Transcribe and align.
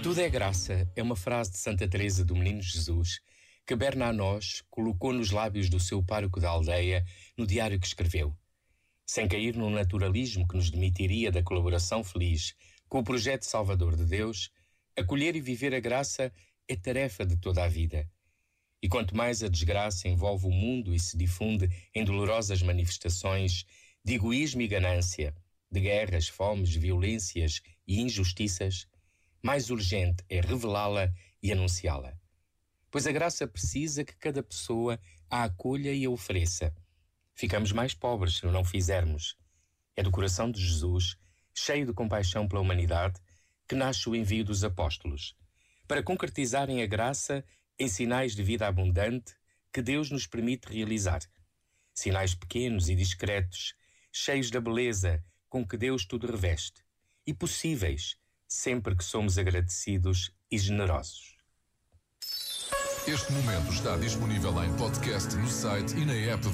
Tudo 0.00 0.20
é 0.20 0.30
graça 0.30 0.90
é 0.94 1.02
uma 1.02 1.16
frase 1.16 1.50
de 1.50 1.58
Santa 1.58 1.88
Teresa 1.88 2.24
do 2.24 2.36
Menino 2.36 2.62
Jesus 2.62 3.20
que 3.66 3.74
Berna 3.74 4.06
a 4.06 4.12
nós 4.12 4.62
colocou 4.70 5.12
nos 5.12 5.30
lábios 5.30 5.68
do 5.68 5.80
seu 5.80 6.02
pároco 6.02 6.40
da 6.40 6.48
aldeia 6.48 7.04
no 7.36 7.46
diário 7.46 7.78
que 7.80 7.86
escreveu. 7.86 8.34
Sem 9.04 9.26
cair 9.26 9.56
no 9.56 9.68
naturalismo 9.68 10.46
que 10.46 10.56
nos 10.56 10.70
demitiria 10.70 11.32
da 11.32 11.42
colaboração 11.42 12.04
feliz 12.04 12.54
com 12.88 13.00
o 13.00 13.04
projeto 13.04 13.42
salvador 13.42 13.96
de 13.96 14.04
Deus, 14.04 14.50
acolher 14.96 15.34
e 15.34 15.40
viver 15.40 15.74
a 15.74 15.80
graça 15.80 16.32
é 16.68 16.76
tarefa 16.76 17.26
de 17.26 17.36
toda 17.36 17.64
a 17.64 17.68
vida. 17.68 18.08
E 18.80 18.88
quanto 18.88 19.16
mais 19.16 19.42
a 19.42 19.48
desgraça 19.48 20.08
envolve 20.08 20.46
o 20.46 20.50
mundo 20.50 20.94
e 20.94 20.98
se 20.98 21.16
difunde 21.16 21.68
em 21.92 22.04
dolorosas 22.04 22.62
manifestações 22.62 23.66
de 24.04 24.14
egoísmo 24.14 24.62
e 24.62 24.68
ganância, 24.68 25.34
de 25.70 25.80
guerras, 25.80 26.28
fomes, 26.28 26.74
violências 26.74 27.60
e 27.86 28.00
injustiças, 28.00 28.86
mais 29.42 29.70
urgente 29.70 30.24
é 30.28 30.40
revelá-la 30.40 31.12
e 31.42 31.52
anunciá-la. 31.52 32.18
Pois 32.90 33.06
a 33.06 33.12
graça 33.12 33.46
precisa 33.46 34.04
que 34.04 34.16
cada 34.16 34.42
pessoa 34.42 34.98
a 35.30 35.44
acolha 35.44 35.92
e 35.92 36.04
a 36.04 36.10
ofereça. 36.10 36.74
Ficamos 37.34 37.70
mais 37.70 37.94
pobres 37.94 38.38
se 38.38 38.46
não 38.46 38.64
fizermos. 38.64 39.36
É 39.94 40.02
do 40.02 40.10
coração 40.10 40.50
de 40.50 40.60
Jesus, 40.60 41.16
cheio 41.54 41.86
de 41.86 41.92
compaixão 41.92 42.48
pela 42.48 42.60
humanidade, 42.60 43.20
que 43.68 43.74
nasce 43.74 44.08
o 44.08 44.16
envio 44.16 44.44
dos 44.44 44.64
apóstolos, 44.64 45.36
para 45.86 46.02
concretizarem 46.02 46.82
a 46.82 46.86
graça 46.86 47.44
em 47.78 47.88
sinais 47.88 48.34
de 48.34 48.42
vida 48.42 48.66
abundante 48.66 49.34
que 49.72 49.82
Deus 49.82 50.10
nos 50.10 50.26
permite 50.26 50.72
realizar. 50.72 51.20
Sinais 51.94 52.34
pequenos 52.34 52.88
e 52.88 52.94
discretos, 52.94 53.74
cheios 54.10 54.50
da 54.50 54.60
beleza 54.60 55.22
com 55.48 55.66
que 55.66 55.76
Deus 55.76 56.04
tudo 56.06 56.26
reveste, 56.26 56.82
e 57.26 57.34
possíveis 57.34 58.16
sempre 58.48 58.96
que 58.96 59.04
somos 59.04 59.38
agradecidos 59.38 60.32
e 60.50 60.58
generosos. 60.58 61.36
Este 63.06 63.32
momento 63.32 63.72
está 63.72 63.96
disponível 63.96 64.62
em 64.64 64.74
podcast 64.76 65.34
no 65.36 65.48
site 65.48 65.96
e 65.96 66.04
na 66.04 66.14
app 66.14 66.48